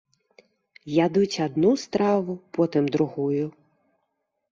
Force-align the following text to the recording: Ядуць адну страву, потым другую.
Ядуць 1.05 1.41
адну 1.45 1.71
страву, 1.83 2.33
потым 2.61 2.83
другую. 2.97 3.45